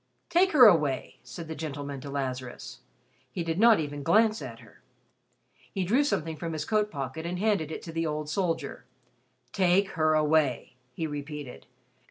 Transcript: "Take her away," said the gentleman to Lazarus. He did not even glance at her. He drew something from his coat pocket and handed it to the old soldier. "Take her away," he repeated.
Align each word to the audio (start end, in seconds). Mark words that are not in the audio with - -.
"Take 0.31 0.53
her 0.53 0.65
away," 0.65 1.19
said 1.21 1.47
the 1.47 1.53
gentleman 1.53 2.01
to 2.01 2.09
Lazarus. 2.09 2.79
He 3.31 3.43
did 3.43 3.59
not 3.59 3.79
even 3.79 4.01
glance 4.01 4.41
at 4.41 4.57
her. 4.57 4.81
He 5.71 5.83
drew 5.83 6.03
something 6.03 6.37
from 6.37 6.53
his 6.53 6.65
coat 6.65 6.89
pocket 6.89 7.23
and 7.23 7.37
handed 7.37 7.71
it 7.71 7.83
to 7.83 7.91
the 7.91 8.07
old 8.07 8.27
soldier. 8.27 8.85
"Take 9.51 9.89
her 9.91 10.15
away," 10.15 10.73
he 10.95 11.05
repeated. 11.05 11.67